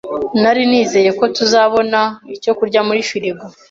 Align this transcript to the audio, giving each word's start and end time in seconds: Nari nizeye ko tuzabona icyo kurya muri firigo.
Nari 0.41 0.63
nizeye 0.69 1.11
ko 1.19 1.25
tuzabona 1.35 1.99
icyo 2.35 2.51
kurya 2.57 2.81
muri 2.87 3.01
firigo. 3.09 3.43